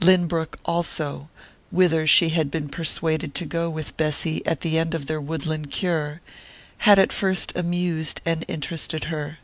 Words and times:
Lynbrook 0.00 0.58
also, 0.64 1.28
whither 1.72 2.06
she 2.06 2.28
had 2.28 2.52
been 2.52 2.68
persuaded 2.68 3.34
to 3.34 3.44
go 3.44 3.68
with 3.68 3.96
Bessy 3.96 4.40
at 4.46 4.60
the 4.60 4.78
end 4.78 4.94
of 4.94 5.06
their 5.06 5.20
woodland 5.20 5.72
cure, 5.72 6.20
had 6.86 7.00
at 7.00 7.12
first 7.12 7.50
amused 7.56 8.20
and 8.24 8.44
interested 8.46 9.06
her. 9.10 9.38